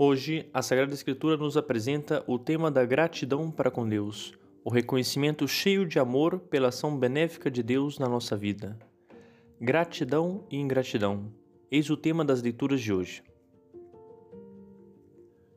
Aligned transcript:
Hoje, 0.00 0.48
a 0.54 0.62
Sagrada 0.62 0.94
Escritura 0.94 1.36
nos 1.36 1.56
apresenta 1.56 2.22
o 2.28 2.38
tema 2.38 2.70
da 2.70 2.84
gratidão 2.84 3.50
para 3.50 3.68
com 3.68 3.88
Deus, 3.88 4.32
o 4.64 4.70
reconhecimento 4.70 5.48
cheio 5.48 5.84
de 5.84 5.98
amor 5.98 6.38
pela 6.38 6.68
ação 6.68 6.96
benéfica 6.96 7.50
de 7.50 7.64
Deus 7.64 7.98
na 7.98 8.08
nossa 8.08 8.36
vida. 8.36 8.78
Gratidão 9.60 10.46
e 10.52 10.56
ingratidão. 10.56 11.32
Eis 11.68 11.90
o 11.90 11.96
tema 11.96 12.24
das 12.24 12.40
leituras 12.40 12.80
de 12.80 12.92
hoje. 12.92 13.24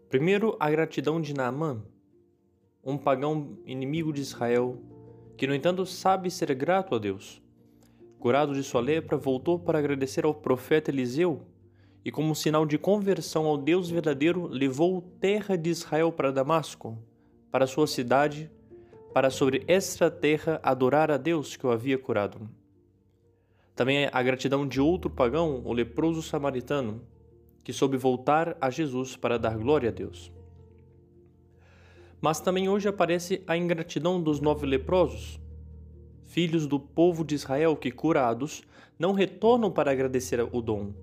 Primeiro, 0.10 0.58
a 0.60 0.72
gratidão 0.72 1.22
de 1.22 1.36
Naamã, 1.36 1.86
um 2.84 2.98
pagão 2.98 3.60
inimigo 3.64 4.12
de 4.12 4.22
Israel, 4.22 4.82
que, 5.38 5.46
no 5.46 5.54
entanto, 5.54 5.86
sabe 5.86 6.32
ser 6.32 6.52
grato 6.56 6.96
a 6.96 6.98
Deus. 6.98 7.40
Curado 8.18 8.56
de 8.56 8.64
sua 8.64 8.82
lepra, 8.82 9.18
voltou 9.18 9.60
para 9.60 9.78
agradecer 9.78 10.26
ao 10.26 10.34
profeta 10.34 10.90
Eliseu 10.90 11.46
e, 12.04 12.12
como 12.12 12.36
sinal 12.36 12.66
de 12.66 12.78
conversão 12.78 13.46
ao 13.46 13.58
Deus 13.58 13.90
verdadeiro, 13.90 14.48
levou 14.48 15.02
terra 15.20 15.56
de 15.56 15.70
Israel 15.70 16.12
para 16.12 16.32
Damasco, 16.32 16.98
para 17.52 17.68
sua 17.68 17.86
cidade, 17.86 18.50
para 19.14 19.30
sobre 19.30 19.64
esta 19.68 20.10
terra 20.10 20.60
adorar 20.64 21.12
a 21.12 21.18
Deus 21.18 21.56
que 21.56 21.66
o 21.66 21.72
havia 21.72 21.98
curado. 21.98 22.50
Também 23.76 24.10
a 24.12 24.24
gratidão 24.24 24.68
de 24.68 24.82
outro 24.82 25.10
pagão, 25.10 25.62
o 25.64 25.74
leproso 25.74 26.22
samaritano, 26.22 27.02
que 27.64 27.72
soube 27.72 27.98
voltar 27.98 28.58
a 28.60 28.70
Jesus 28.70 29.16
para 29.16 29.38
dar 29.38 29.58
glória 29.58 29.90
a 29.90 29.92
Deus. 29.92 30.32
Mas 32.20 32.40
também 32.40 32.70
hoje 32.70 32.88
aparece 32.88 33.44
a 33.46 33.58
ingratidão 33.58 34.22
dos 34.22 34.40
nove 34.40 34.66
leprosos, 34.66 35.40
filhos 36.26 36.66
do 36.66 36.80
povo 36.80 37.24
de 37.24 37.36
Israel 37.36 37.76
que, 37.76 37.92
curados, 37.92 38.64
não 38.98 39.12
retornam 39.12 39.72
para 39.72 39.92
agradecer 39.92 40.40
o 40.52 40.62
dom, 40.62 40.94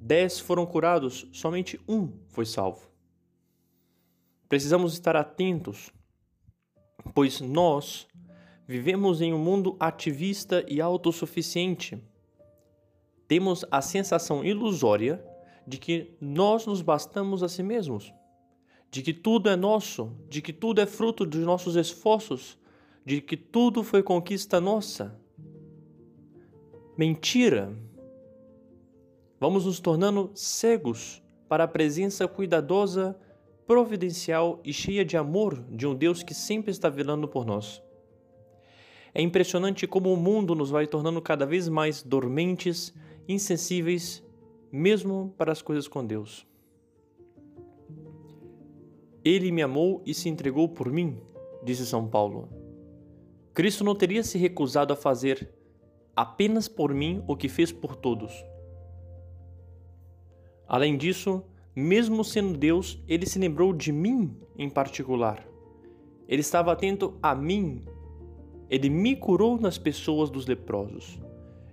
Dez 0.00 0.40
foram 0.40 0.64
curados, 0.64 1.26
somente 1.30 1.78
um 1.86 2.10
foi 2.28 2.46
salvo. 2.46 2.88
Precisamos 4.48 4.94
estar 4.94 5.14
atentos, 5.14 5.90
pois 7.14 7.38
nós 7.40 8.08
vivemos 8.66 9.20
em 9.20 9.34
um 9.34 9.38
mundo 9.38 9.76
ativista 9.78 10.64
e 10.66 10.80
autossuficiente. 10.80 12.02
Temos 13.28 13.62
a 13.70 13.82
sensação 13.82 14.42
ilusória 14.42 15.22
de 15.66 15.76
que 15.76 16.16
nós 16.18 16.64
nos 16.64 16.80
bastamos 16.80 17.42
a 17.42 17.48
si 17.48 17.62
mesmos, 17.62 18.12
de 18.90 19.02
que 19.02 19.12
tudo 19.12 19.50
é 19.50 19.54
nosso, 19.54 20.16
de 20.30 20.40
que 20.40 20.52
tudo 20.52 20.80
é 20.80 20.86
fruto 20.86 21.26
dos 21.26 21.44
nossos 21.44 21.76
esforços, 21.76 22.58
de 23.04 23.20
que 23.20 23.36
tudo 23.36 23.84
foi 23.84 24.02
conquista 24.02 24.60
nossa. 24.60 25.20
Mentira! 26.96 27.89
Vamos 29.40 29.64
nos 29.64 29.80
tornando 29.80 30.30
cegos 30.34 31.22
para 31.48 31.64
a 31.64 31.68
presença 31.68 32.28
cuidadosa, 32.28 33.18
providencial 33.66 34.60
e 34.62 34.72
cheia 34.72 35.04
de 35.04 35.16
amor 35.16 35.64
de 35.70 35.86
um 35.86 35.94
Deus 35.94 36.22
que 36.22 36.34
sempre 36.34 36.70
está 36.70 36.90
velando 36.90 37.26
por 37.26 37.46
nós. 37.46 37.82
É 39.14 39.22
impressionante 39.22 39.86
como 39.86 40.12
o 40.12 40.16
mundo 40.16 40.54
nos 40.54 40.70
vai 40.70 40.86
tornando 40.86 41.20
cada 41.22 41.46
vez 41.46 41.68
mais 41.68 42.02
dormentes, 42.02 42.94
insensíveis, 43.26 44.22
mesmo 44.70 45.34
para 45.36 45.50
as 45.50 45.62
coisas 45.62 45.88
com 45.88 46.06
Deus. 46.06 46.46
Ele 49.24 49.50
me 49.50 49.62
amou 49.62 50.02
e 50.06 50.14
se 50.14 50.28
entregou 50.28 50.68
por 50.68 50.92
mim, 50.92 51.20
disse 51.64 51.86
São 51.86 52.06
Paulo. 52.06 52.48
Cristo 53.52 53.82
não 53.82 53.94
teria 53.94 54.22
se 54.22 54.38
recusado 54.38 54.92
a 54.92 54.96
fazer 54.96 55.52
apenas 56.14 56.68
por 56.68 56.94
mim 56.94 57.22
o 57.26 57.36
que 57.36 57.48
fez 57.48 57.72
por 57.72 57.96
todos. 57.96 58.32
Além 60.70 60.96
disso, 60.96 61.42
mesmo 61.74 62.22
sendo 62.22 62.56
Deus, 62.56 63.02
ele 63.08 63.26
se 63.26 63.40
lembrou 63.40 63.72
de 63.72 63.90
mim 63.90 64.36
em 64.56 64.70
particular. 64.70 65.44
Ele 66.28 66.42
estava 66.42 66.70
atento 66.70 67.18
a 67.20 67.34
mim. 67.34 67.82
Ele 68.70 68.88
me 68.88 69.16
curou 69.16 69.60
nas 69.60 69.78
pessoas 69.78 70.30
dos 70.30 70.46
leprosos. 70.46 71.18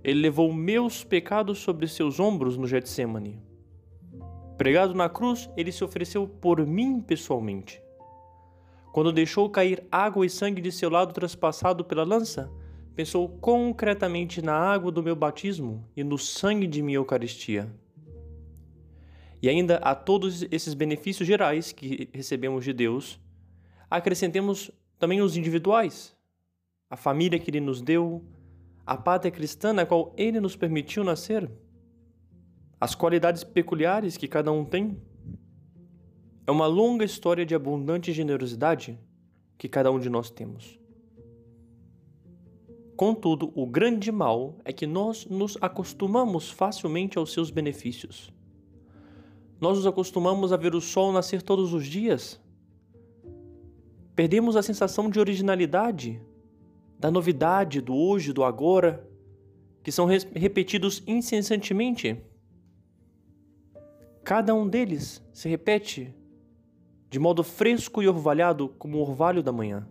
Ele 0.03 0.19
levou 0.21 0.51
meus 0.51 1.03
pecados 1.03 1.59
sobre 1.59 1.87
seus 1.87 2.19
ombros 2.19 2.57
no 2.57 2.65
Getsemane. 2.65 3.39
Pregado 4.57 4.95
na 4.95 5.07
cruz, 5.07 5.47
ele 5.55 5.71
se 5.71 5.83
ofereceu 5.83 6.27
por 6.27 6.65
mim 6.65 6.99
pessoalmente. 6.99 7.79
Quando 8.91 9.13
deixou 9.13 9.47
cair 9.47 9.85
água 9.91 10.25
e 10.25 10.29
sangue 10.29 10.59
de 10.59 10.71
seu 10.71 10.89
lado 10.89 11.13
traspassado 11.13 11.85
pela 11.85 12.03
lança, 12.03 12.51
pensou 12.95 13.29
concretamente 13.29 14.41
na 14.41 14.55
água 14.55 14.91
do 14.91 15.03
meu 15.03 15.15
batismo 15.15 15.87
e 15.95 16.03
no 16.03 16.17
sangue 16.17 16.65
de 16.65 16.81
minha 16.81 16.97
Eucaristia. 16.97 17.71
E 19.41 19.47
ainda 19.47 19.77
a 19.77 19.93
todos 19.93 20.43
esses 20.51 20.73
benefícios 20.73 21.27
gerais 21.27 21.71
que 21.71 22.09
recebemos 22.11 22.65
de 22.65 22.73
Deus, 22.73 23.19
acrescentemos 23.89 24.71
também 24.97 25.21
os 25.21 25.37
individuais, 25.37 26.15
a 26.89 26.97
família 26.97 27.37
que 27.37 27.51
Ele 27.51 27.59
nos 27.59 27.81
deu, 27.81 28.25
a 28.85 28.97
pátria 28.97 29.31
cristã 29.31 29.73
na 29.73 29.85
qual 29.85 30.13
Ele 30.17 30.39
nos 30.39 30.55
permitiu 30.55 31.03
nascer, 31.03 31.49
as 32.79 32.95
qualidades 32.95 33.43
peculiares 33.43 34.17
que 34.17 34.27
cada 34.27 34.51
um 34.51 34.65
tem. 34.65 34.99
É 36.45 36.51
uma 36.51 36.65
longa 36.65 37.03
história 37.03 37.45
de 37.45 37.53
abundante 37.53 38.13
generosidade 38.13 38.97
que 39.57 39.67
cada 39.67 39.91
um 39.91 39.99
de 39.99 40.09
nós 40.09 40.29
temos. 40.29 40.79
Contudo, 42.95 43.51
o 43.53 43.67
grande 43.67 44.11
mal 44.11 44.57
é 44.65 44.73
que 44.73 44.87
nós 44.87 45.25
nos 45.27 45.57
acostumamos 45.61 46.49
facilmente 46.49 47.17
aos 47.17 47.31
seus 47.31 47.51
benefícios 47.51 48.31
nós 49.59 49.77
nos 49.77 49.87
acostumamos 49.87 50.53
a 50.53 50.57
ver 50.57 50.75
o 50.75 50.81
sol 50.81 51.11
nascer 51.11 51.41
todos 51.41 51.73
os 51.73 51.85
dias. 51.85 52.39
Perdemos 54.15 54.55
a 54.55 54.63
sensação 54.63 55.09
de 55.09 55.19
originalidade, 55.19 56.21
da 56.99 57.11
novidade, 57.11 57.81
do 57.81 57.95
hoje, 57.95 58.33
do 58.33 58.43
agora, 58.43 59.07
que 59.83 59.91
são 59.91 60.05
repetidos 60.05 61.03
incessantemente. 61.07 62.21
Cada 64.23 64.53
um 64.53 64.67
deles 64.67 65.23
se 65.31 65.47
repete 65.47 66.13
de 67.09 67.19
modo 67.19 67.43
fresco 67.43 68.03
e 68.03 68.07
orvalhado 68.07 68.69
como 68.77 68.97
o 68.97 69.01
orvalho 69.01 69.41
da 69.41 69.51
manhã. 69.51 69.87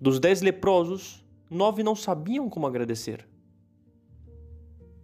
Dos 0.00 0.20
dez 0.20 0.40
leprosos, 0.42 1.24
nove 1.50 1.82
não 1.82 1.96
sabiam 1.96 2.48
como 2.48 2.66
agradecer. 2.66 3.26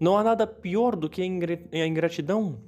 Não 0.00 0.16
há 0.16 0.25
nada 0.25 0.47
pior 0.47 0.97
do 0.97 1.11
que 1.11 1.21
a 1.21 1.87
ingratidão. 1.87 2.59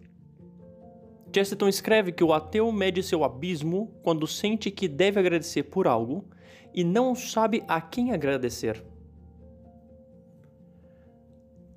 Chesterton 1.35 1.67
escreve 1.67 2.13
que 2.13 2.23
o 2.23 2.35
ateu 2.35 2.71
mede 2.71 3.03
seu 3.03 3.25
abismo 3.25 3.91
quando 4.03 4.27
sente 4.27 4.71
que 4.71 4.87
deve 4.87 5.19
agradecer 5.19 5.63
por 5.63 5.87
algo 5.87 6.27
e 6.75 6.85
não 6.85 7.15
sabe 7.15 7.65
a 7.67 7.81
quem 7.81 8.13
agradecer. 8.13 8.85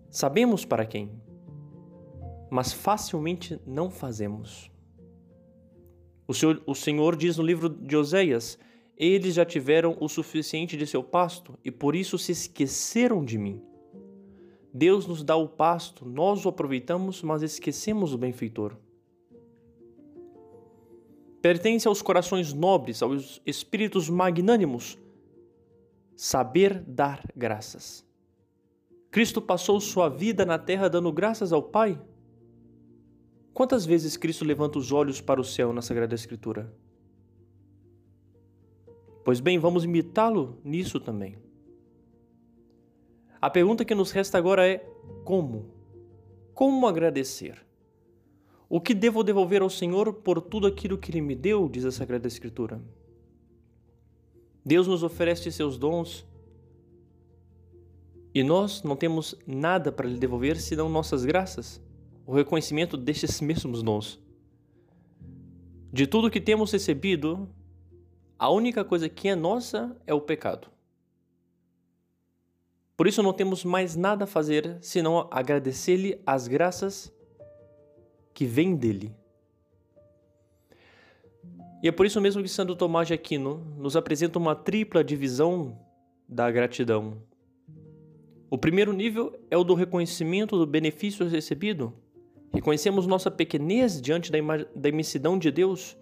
Sabemos 0.09 0.65
para 0.65 0.85
quem, 0.85 1.11
mas 2.49 2.73
facilmente 2.73 3.57
não 3.65 3.89
fazemos. 3.89 4.69
O 6.27 6.33
Senhor, 6.33 6.61
o 6.65 6.75
Senhor 6.75 7.15
diz 7.15 7.37
no 7.37 7.43
livro 7.43 7.69
de 7.69 7.95
Oséias: 7.95 8.57
Eles 8.97 9.35
já 9.35 9.45
tiveram 9.45 9.95
o 10.01 10.09
suficiente 10.09 10.75
de 10.75 10.85
seu 10.85 11.03
pasto 11.03 11.57
e 11.63 11.71
por 11.71 11.95
isso 11.95 12.17
se 12.17 12.33
esqueceram 12.33 13.23
de 13.23 13.37
mim. 13.37 13.61
Deus 14.77 15.07
nos 15.07 15.23
dá 15.23 15.37
o 15.37 15.47
pasto, 15.47 16.05
nós 16.05 16.45
o 16.45 16.49
aproveitamos, 16.49 17.21
mas 17.21 17.41
esquecemos 17.41 18.13
o 18.13 18.17
benfeitor. 18.17 18.75
Pertence 21.41 21.87
aos 21.87 22.01
corações 22.01 22.51
nobres, 22.51 23.01
aos 23.01 23.41
espíritos 23.45 24.09
magnânimos, 24.09 24.97
saber 26.13 26.83
dar 26.85 27.23
graças. 27.33 28.05
Cristo 29.09 29.41
passou 29.41 29.79
sua 29.79 30.09
vida 30.09 30.45
na 30.45 30.59
terra 30.59 30.89
dando 30.89 31.09
graças 31.09 31.53
ao 31.53 31.63
Pai. 31.63 31.97
Quantas 33.53 33.85
vezes 33.85 34.17
Cristo 34.17 34.43
levanta 34.43 34.77
os 34.77 34.91
olhos 34.91 35.21
para 35.21 35.39
o 35.39 35.45
céu 35.45 35.71
na 35.71 35.81
Sagrada 35.81 36.15
Escritura? 36.15 36.69
Pois 39.23 39.39
bem, 39.39 39.57
vamos 39.57 39.85
imitá-lo 39.85 40.59
nisso 40.65 40.99
também. 40.99 41.37
A 43.45 43.49
pergunta 43.51 43.85
que 43.85 43.93
nos 43.93 44.09
resta 44.09 44.39
agora 44.39 44.67
é: 44.67 44.79
como? 45.23 45.67
Como 46.51 46.87
agradecer? 46.87 47.63
O 48.67 48.81
que 48.81 48.91
devo 48.91 49.23
devolver 49.23 49.61
ao 49.61 49.69
Senhor 49.69 50.11
por 50.11 50.41
tudo 50.41 50.65
aquilo 50.65 50.97
que 50.97 51.11
Ele 51.11 51.21
me 51.21 51.35
deu, 51.35 51.69
diz 51.69 51.85
a 51.85 51.91
Sagrada 51.91 52.27
Escritura. 52.27 52.81
Deus 54.65 54.87
nos 54.87 55.03
oferece 55.03 55.51
seus 55.51 55.77
dons 55.77 56.25
e 58.33 58.41
nós 58.41 58.81
não 58.81 58.95
temos 58.95 59.35
nada 59.45 59.91
para 59.91 60.09
lhe 60.09 60.17
devolver 60.17 60.59
senão 60.59 60.89
nossas 60.89 61.23
graças, 61.23 61.79
o 62.25 62.33
reconhecimento 62.33 62.97
destes 62.97 63.41
mesmos 63.41 63.83
dons. 63.83 64.19
De 65.93 66.07
tudo 66.07 66.31
que 66.31 66.41
temos 66.41 66.71
recebido, 66.71 67.47
a 68.39 68.49
única 68.49 68.83
coisa 68.83 69.07
que 69.07 69.27
é 69.27 69.35
nossa 69.35 69.95
é 70.07 70.15
o 70.15 70.21
pecado. 70.21 70.73
Por 72.97 73.07
isso 73.07 73.21
não 73.21 73.33
temos 73.33 73.65
mais 73.65 73.95
nada 73.95 74.23
a 74.23 74.27
fazer 74.27 74.77
senão 74.81 75.27
agradecer-lhe 75.29 76.21
as 76.25 76.47
graças 76.47 77.13
que 78.33 78.45
vem 78.45 78.75
dele. 78.75 79.13
E 81.83 81.87
é 81.87 81.91
por 81.91 82.05
isso 82.05 82.21
mesmo 82.21 82.41
que 82.41 82.49
Santo 82.49 82.75
Tomás 82.75 83.07
de 83.07 83.13
Aquino 83.13 83.63
nos 83.77 83.95
apresenta 83.95 84.39
uma 84.39 84.55
tripla 84.55 85.03
divisão 85.03 85.77
da 86.27 86.49
gratidão. 86.49 87.17
O 88.49 88.57
primeiro 88.57 88.93
nível 88.93 89.37
é 89.51 89.57
o 89.57 89.63
do 89.63 89.73
reconhecimento 89.73 90.57
do 90.57 90.65
benefício 90.65 91.27
recebido. 91.27 91.93
Reconhecemos 92.53 93.05
nossa 93.05 93.29
pequenez 93.29 94.01
diante 94.01 94.31
da, 94.31 94.37
da 94.73 94.89
imensidão 94.89 95.37
de 95.37 95.51
Deus. 95.51 95.97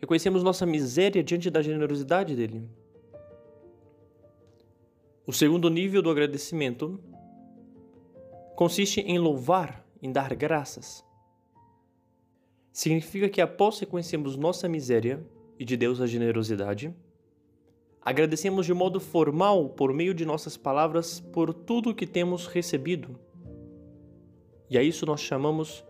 Reconhecemos 0.00 0.42
nossa 0.42 0.64
miséria 0.64 1.22
diante 1.22 1.50
da 1.50 1.60
generosidade 1.60 2.34
dele. 2.34 2.66
O 5.24 5.32
segundo 5.32 5.70
nível 5.70 6.02
do 6.02 6.10
agradecimento 6.10 6.98
consiste 8.56 9.00
em 9.00 9.18
louvar, 9.20 9.86
em 10.02 10.10
dar 10.10 10.34
graças. 10.34 11.04
Significa 12.72 13.28
que 13.28 13.40
após 13.40 13.78
reconhecermos 13.78 14.36
nossa 14.36 14.68
miséria 14.68 15.24
e 15.60 15.64
de 15.64 15.76
Deus 15.76 16.00
a 16.00 16.08
generosidade, 16.08 16.92
agradecemos 18.00 18.66
de 18.66 18.74
modo 18.74 18.98
formal, 18.98 19.68
por 19.68 19.92
meio 19.92 20.12
de 20.12 20.24
nossas 20.24 20.56
palavras, 20.56 21.20
por 21.20 21.54
tudo 21.54 21.90
o 21.90 21.94
que 21.94 22.06
temos 22.06 22.48
recebido. 22.48 23.16
E 24.68 24.76
a 24.76 24.82
isso 24.82 25.06
nós 25.06 25.20
chamamos 25.20 25.84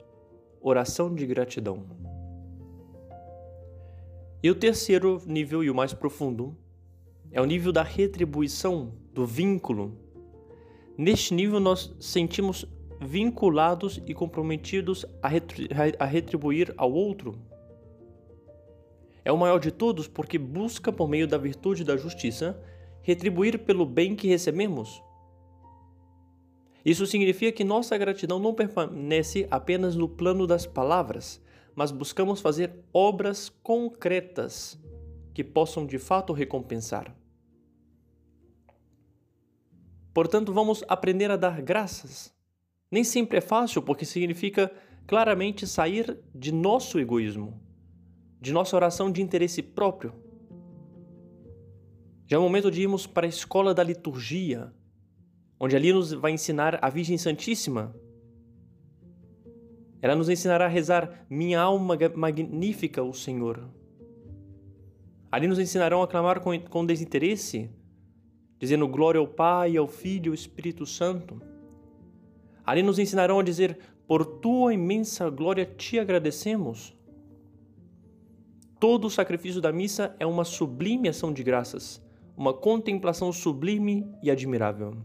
oração 0.61 1.15
de 1.15 1.25
gratidão. 1.25 1.87
E 4.43 4.51
o 4.51 4.55
terceiro 4.55 5.23
nível 5.25 5.65
e 5.65 5.71
o 5.71 5.75
mais 5.75 5.95
profundo 5.95 6.55
é 7.33 7.41
o 7.41 7.47
nível 7.47 7.73
da 7.73 7.83
retribuição, 7.83 8.93
do 9.15 9.27
vínculo. 9.27 9.97
Neste 10.97 11.33
nível 11.33 11.59
nós 11.59 11.95
sentimos 11.99 12.67
vinculados 13.01 14.01
e 14.07 14.15
comprometidos 14.15 15.05
a, 15.23 16.05
retribuir 16.05 16.73
ao 16.77 16.93
outro. 16.93 17.39
É 19.25 19.33
o 19.33 19.39
maior 19.39 19.59
de 19.59 19.71
todos 19.71 20.07
porque 20.07 20.39
busca, 20.39 20.93
por 20.93 21.09
meio 21.09 21.27
da 21.27 21.39
virtude 21.39 21.85
da 21.85 21.97
justiça, 21.97 22.61
retribuir 23.01 23.59
pelo 23.61 23.87
bem 23.87 24.15
que 24.15 24.29
recebemos. 24.29 25.03
Isso 26.85 27.07
significa 27.07 27.53
que 27.53 27.65
nossa 27.65 27.97
gratidão 27.97 28.39
não 28.39 28.55
permanece 28.55 29.47
apenas 29.51 29.95
no 29.95 30.09
plano 30.09 30.47
das 30.47 30.67
palavras, 30.67 31.41
mas 31.75 31.93
buscamos 31.93 32.41
fazer 32.41 32.73
obras 32.93 33.49
concretas 33.63 34.79
que 35.33 35.45
possam 35.45 35.87
de 35.87 35.99
fato 35.99 36.33
recompensar. 36.33 37.22
Portanto, 40.15 40.53
vamos 40.53 40.85
aprender 40.89 41.31
a 41.31 41.37
dar 41.37 41.61
graças 41.63 42.33
nem 42.93 43.03
sempre 43.03 43.39
é 43.39 43.41
fácil, 43.41 43.81
porque 43.81 44.05
significa 44.05 44.71
claramente 45.07 45.67
sair 45.67 46.19
de 46.35 46.53
nosso 46.53 47.01
egoísmo, 47.01 47.59
de 48.39 48.53
nossa 48.53 48.77
oração 48.77 49.11
de 49.11 49.23
interesse 49.23 49.63
próprio. 49.63 50.13
Já 52.27 52.37
é 52.37 52.39
o 52.39 52.43
momento 52.43 52.71
de 52.71 52.83
irmos 52.83 53.07
para 53.07 53.27
a 53.27 53.29
escola 53.29 53.73
da 53.73 53.83
liturgia, 53.83 54.71
onde 55.59 55.75
ali 55.75 55.91
nos 55.91 56.13
vai 56.13 56.33
ensinar 56.33 56.79
a 56.83 56.91
Virgem 56.91 57.17
Santíssima. 57.17 57.97
Ela 60.03 60.15
nos 60.15 60.29
ensinará 60.29 60.67
a 60.67 60.69
rezar 60.69 61.25
Minha 61.31 61.63
alma 61.63 61.97
magnífica 62.15 63.03
o 63.03 63.15
Senhor. 63.15 63.71
Ali 65.31 65.47
nos 65.47 65.59
ensinarão 65.59 66.03
a 66.03 66.09
clamar 66.09 66.41
com 66.41 66.85
desinteresse, 66.85 67.71
dizendo 68.63 68.87
glória 68.87 69.19
ao 69.19 69.27
Pai, 69.27 69.77
ao 69.77 69.89
Filho 69.89 70.27
e 70.27 70.29
ao 70.29 70.35
Espírito 70.35 70.87
Santo. 70.87 71.43
Ali 72.65 72.81
nos 72.81 72.97
ensinarão 72.97 73.41
a 73.41 73.43
dizer: 73.43 73.77
Por 74.07 74.25
tua 74.25 74.73
imensa 74.73 75.29
glória 75.29 75.67
te 75.67 75.99
agradecemos. 75.99 76.97
Todo 78.79 79.09
o 79.09 79.11
sacrifício 79.11 79.61
da 79.61 79.73
missa 79.73 80.15
é 80.17 80.25
uma 80.25 80.45
sublime 80.45 81.09
ação 81.09 81.33
de 81.33 81.43
graças, 81.43 82.01
uma 82.37 82.55
contemplação 82.55 83.33
sublime 83.33 84.09
e 84.23 84.31
admirável. 84.31 84.97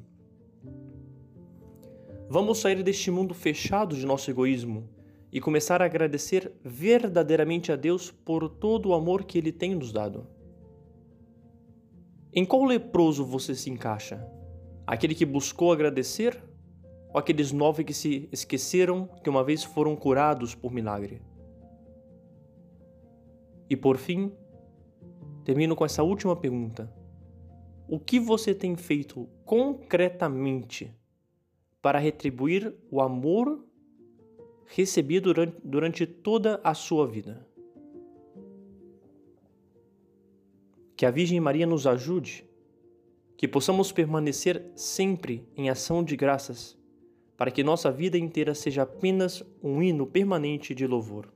Vamos 2.30 2.59
sair 2.59 2.83
deste 2.83 3.09
mundo 3.09 3.33
fechado 3.33 3.95
de 3.95 4.06
nosso 4.06 4.30
egoísmo 4.30 4.88
e 5.31 5.42
começar 5.42 5.81
a 5.81 5.86
agradecer 5.86 6.51
verdadeiramente 6.63 7.71
a 7.71 7.75
Deus 7.75 8.12
por 8.12 8.48
todo 8.50 8.89
o 8.89 8.94
amor 8.94 9.24
que 9.24 9.39
Ele 9.39 9.51
tem 9.51 9.74
nos 9.74 9.92
dado. 9.92 10.37
Em 12.33 12.45
qual 12.45 12.63
leproso 12.65 13.25
você 13.25 13.56
se 13.56 13.69
encaixa? 13.69 14.25
Aquele 14.85 15.15
que 15.15 15.25
buscou 15.25 15.71
agradecer 15.71 16.41
ou 17.09 17.18
aqueles 17.18 17.51
nove 17.51 17.83
que 17.83 17.94
se 17.94 18.27
esqueceram 18.31 19.07
que 19.24 19.29
uma 19.29 19.44
vez 19.44 19.63
foram 19.63 19.95
curados 19.95 20.53
por 20.53 20.71
milagre? 20.71 21.21
E 23.69 23.75
por 23.75 23.97
fim, 23.97 24.31
termino 25.44 25.75
com 25.75 25.85
essa 25.85 26.03
última 26.03 26.35
pergunta. 26.35 26.94
O 27.88 28.00
que 28.00 28.19
você 28.19 28.53
tem 28.53 28.75
feito 28.75 29.30
concretamente 29.45 30.94
para 31.81 32.00
retribuir 32.00 32.75
o 32.91 33.01
amor 33.01 33.65
recebido 34.65 35.33
durante, 35.63 36.06
toda 36.06 36.59
a 36.62 36.73
sua 36.73 37.07
vida? 37.07 37.46
Que 40.97 41.05
a 41.05 41.11
Virgem 41.11 41.39
Maria 41.39 41.65
nos 41.65 41.88
ajude, 41.88 42.44
que 43.38 43.47
possamos 43.47 43.91
permanecer 43.91 44.71
sempre 44.75 45.47
em 45.55 45.69
ação 45.69 46.03
de 46.03 46.17
graças 46.17 46.77
para 47.38 47.51
que 47.51 47.63
nossa 47.63 47.91
vida 47.91 48.17
inteira 48.17 48.55
seja 48.55 48.81
apenas 48.81 49.44
um 49.61 49.81
hino 49.81 50.07
permanente 50.07 50.73
de 50.73 50.88
louvor. 50.88 51.31